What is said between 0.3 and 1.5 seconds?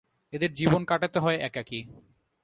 এদের জীবন কাটাতে হয়